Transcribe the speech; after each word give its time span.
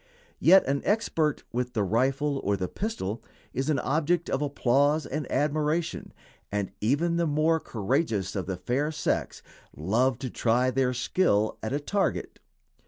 Yet 0.39 0.65
an 0.65 0.81
expert 0.83 1.43
with 1.53 1.73
the 1.73 1.83
rifle 1.83 2.39
or 2.43 2.57
the 2.57 2.67
pistol 2.67 3.21
is 3.53 3.69
an 3.69 3.77
object 3.77 4.31
of 4.31 4.41
applause 4.41 5.05
and 5.05 5.31
admiration, 5.31 6.11
and 6.51 6.71
even 6.81 7.17
the 7.17 7.27
more 7.27 7.59
courageous 7.59 8.35
of 8.35 8.47
the 8.47 8.57
fair 8.57 8.91
sex 8.91 9.43
love 9.77 10.17
to 10.17 10.31
try 10.31 10.71
their 10.71 10.95
skill 10.95 11.59
at 11.61 11.71
a 11.71 11.79
target. 11.79 12.39